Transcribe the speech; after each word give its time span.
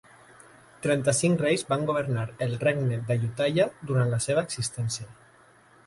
Trenta-cinc 0.85 1.43
reis 1.45 1.65
van 1.73 1.85
governar 1.91 2.25
el 2.47 2.57
regne 2.65 2.99
d'Ayutthaya 3.11 3.71
durant 3.91 4.13
la 4.15 4.23
seva 4.29 4.49
existència. 4.51 5.11